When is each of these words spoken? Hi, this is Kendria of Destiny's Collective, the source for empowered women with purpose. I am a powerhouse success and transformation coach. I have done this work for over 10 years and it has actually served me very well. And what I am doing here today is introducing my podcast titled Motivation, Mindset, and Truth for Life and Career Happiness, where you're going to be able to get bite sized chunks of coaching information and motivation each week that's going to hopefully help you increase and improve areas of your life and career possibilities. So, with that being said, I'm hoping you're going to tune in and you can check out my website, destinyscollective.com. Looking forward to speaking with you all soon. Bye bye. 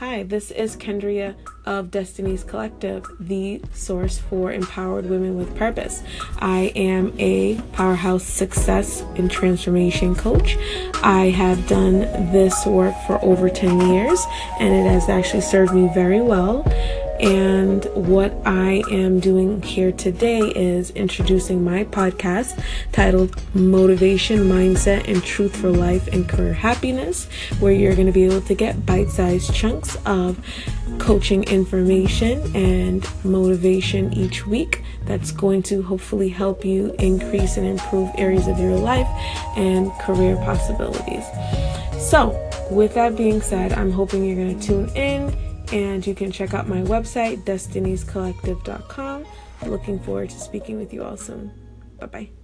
Hi, 0.00 0.22
this 0.22 0.50
is 0.50 0.76
Kendria 0.76 1.34
of 1.66 1.90
Destiny's 1.90 2.42
Collective, 2.42 3.04
the 3.20 3.60
source 3.74 4.16
for 4.16 4.50
empowered 4.50 5.04
women 5.04 5.36
with 5.36 5.54
purpose. 5.54 6.02
I 6.38 6.72
am 6.74 7.12
a 7.18 7.60
powerhouse 7.74 8.24
success 8.24 9.02
and 9.16 9.30
transformation 9.30 10.14
coach. 10.14 10.56
I 11.02 11.26
have 11.36 11.68
done 11.68 12.00
this 12.32 12.64
work 12.64 12.94
for 13.06 13.22
over 13.22 13.50
10 13.50 13.92
years 13.92 14.24
and 14.58 14.72
it 14.72 14.90
has 14.90 15.10
actually 15.10 15.42
served 15.42 15.74
me 15.74 15.90
very 15.92 16.22
well. 16.22 16.62
And 17.20 17.84
what 17.94 18.32
I 18.46 18.82
am 18.90 19.20
doing 19.20 19.60
here 19.60 19.92
today 19.92 20.40
is 20.40 20.88
introducing 20.92 21.62
my 21.62 21.84
podcast 21.84 22.64
titled 22.92 23.36
Motivation, 23.54 24.38
Mindset, 24.44 25.06
and 25.06 25.22
Truth 25.22 25.54
for 25.56 25.70
Life 25.70 26.08
and 26.08 26.26
Career 26.26 26.54
Happiness, 26.54 27.26
where 27.58 27.72
you're 27.72 27.94
going 27.94 28.06
to 28.06 28.12
be 28.12 28.24
able 28.24 28.40
to 28.40 28.54
get 28.54 28.86
bite 28.86 29.10
sized 29.10 29.52
chunks 29.52 29.98
of 30.06 30.42
coaching 30.98 31.44
information 31.44 32.56
and 32.56 33.06
motivation 33.22 34.14
each 34.14 34.46
week 34.46 34.82
that's 35.04 35.30
going 35.30 35.62
to 35.64 35.82
hopefully 35.82 36.30
help 36.30 36.64
you 36.64 36.94
increase 36.98 37.58
and 37.58 37.66
improve 37.66 38.10
areas 38.16 38.48
of 38.48 38.58
your 38.58 38.76
life 38.76 39.08
and 39.58 39.92
career 40.00 40.36
possibilities. 40.36 41.24
So, 41.98 42.30
with 42.70 42.94
that 42.94 43.14
being 43.14 43.42
said, 43.42 43.74
I'm 43.74 43.92
hoping 43.92 44.24
you're 44.24 44.36
going 44.36 44.58
to 44.58 44.66
tune 44.66 44.88
in 44.96 45.49
and 45.72 46.06
you 46.06 46.14
can 46.14 46.30
check 46.30 46.54
out 46.54 46.68
my 46.68 46.82
website, 46.82 47.44
destinyscollective.com. 47.44 49.26
Looking 49.66 49.98
forward 50.00 50.30
to 50.30 50.38
speaking 50.38 50.78
with 50.78 50.92
you 50.92 51.04
all 51.04 51.16
soon. 51.16 51.52
Bye 51.98 52.06
bye. 52.06 52.39